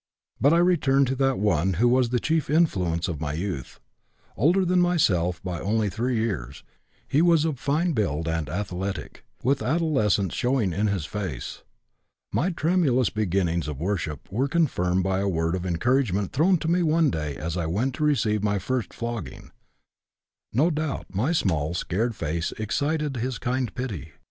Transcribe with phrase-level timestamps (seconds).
[0.39, 3.79] But I return to that one who was the chief influence of my youth:
[4.35, 6.63] older than myself by only three years,
[7.07, 11.61] he was of fine build and athletic, with adolescence showing in his face;
[12.31, 16.81] my tremulous beginnings of worship were confirmed by a word of encouragement thrown to me
[16.81, 19.51] one day as I went to receive my first flogging;
[20.51, 24.13] no doubt my small, scared face excited his kind pity.